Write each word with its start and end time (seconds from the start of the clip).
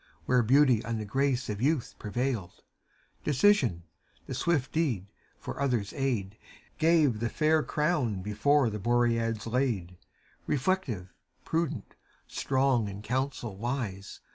Where 0.25 0.41
^auty 0.41 0.83
and 0.83 0.99
the 0.99 1.05
grace 1.05 1.47
of 1.47 1.61
youth 1.61 1.93
prevailed: 1.99 2.63
Decision, 3.23 3.83
the 4.25 4.33
swift 4.33 4.71
deed 4.71 5.05
for 5.37 5.59
others' 5.61 5.93
aid. 5.93 6.39
Gave 6.79 7.19
the 7.19 7.29
fair 7.29 7.61
crown 7.61 8.23
before 8.23 8.71
the 8.71 8.79
Boreads 8.79 9.45
laid: 9.45 9.99
Reflective, 10.47 11.13
prudent, 11.45 11.93
strong, 12.27 12.87
in 12.87 13.03
council 13.03 13.57
wise. 13.57 14.21